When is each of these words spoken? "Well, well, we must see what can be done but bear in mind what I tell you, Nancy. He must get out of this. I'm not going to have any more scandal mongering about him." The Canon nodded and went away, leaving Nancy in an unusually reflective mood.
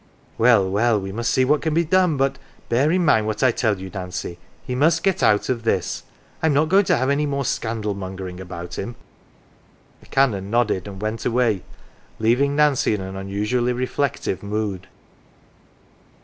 "Well, 0.39 0.67
well, 0.67 0.99
we 0.99 1.11
must 1.11 1.29
see 1.29 1.45
what 1.45 1.61
can 1.61 1.75
be 1.75 1.85
done 1.85 2.17
but 2.17 2.39
bear 2.69 2.89
in 2.91 3.05
mind 3.05 3.27
what 3.27 3.43
I 3.43 3.51
tell 3.51 3.79
you, 3.79 3.91
Nancy. 3.93 4.39
He 4.65 4.73
must 4.73 5.03
get 5.03 5.21
out 5.21 5.47
of 5.47 5.61
this. 5.61 6.01
I'm 6.41 6.55
not 6.55 6.69
going 6.69 6.85
to 6.85 6.97
have 6.97 7.11
any 7.11 7.27
more 7.27 7.45
scandal 7.45 7.93
mongering 7.93 8.39
about 8.39 8.79
him." 8.79 8.95
The 9.99 10.07
Canon 10.07 10.49
nodded 10.49 10.87
and 10.87 10.99
went 10.99 11.23
away, 11.23 11.61
leaving 12.17 12.55
Nancy 12.55 12.95
in 12.95 13.01
an 13.01 13.15
unusually 13.15 13.73
reflective 13.73 14.41
mood. 14.41 14.87